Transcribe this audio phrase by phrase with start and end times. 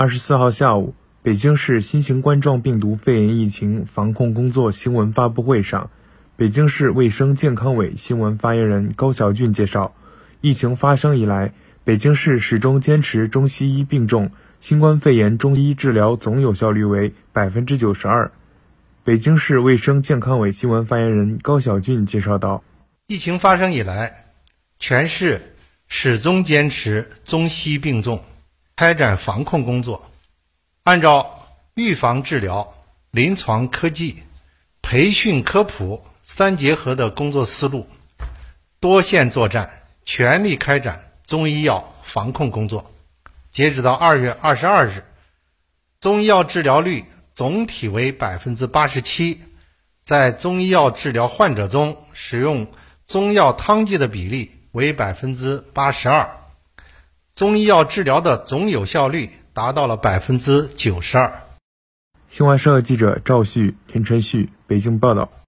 [0.00, 5.90] 二十四号下午，北京市新型冠状病毒肺炎疫情防控工作新闻发布会上，
[6.36, 9.94] 北京市卫生健康委新闻发言人高晓俊介绍，
[10.40, 11.52] 疫情发生以来，
[11.84, 18.32] 北京市始终坚持中西医并重，新冠肺炎中医治疗总有效率为百分之九十二。
[19.04, 22.64] 北京市卫生健康委新闻发言人高晓俊介绍道
[23.06, 24.32] ：“疫情发生以来，
[24.78, 25.42] 全市
[25.88, 28.24] 始终坚持中西并重。”
[28.80, 30.10] 开展防控工作，
[30.84, 32.72] 按照预防治疗、
[33.10, 34.22] 临床科技、
[34.80, 37.86] 培训科普三结合的工作思路，
[38.80, 42.90] 多线作战，全力开展中医药防控工作。
[43.50, 45.04] 截止到二月二十二日，
[46.00, 47.04] 中医药治疗率
[47.34, 49.42] 总体为百分之八十七，
[50.06, 52.66] 在中医药治疗患者中，使用
[53.06, 56.39] 中药汤剂的比例为百分之八十二。
[57.40, 61.40] 中医药治疗的总有效率达到了百分之九十二。
[62.28, 65.39] 新华社记者赵旭、田晨旭北京报道。